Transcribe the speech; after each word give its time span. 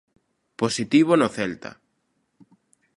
Positivo 0.61 1.13
no 1.19 1.27
Celta. 1.35 1.71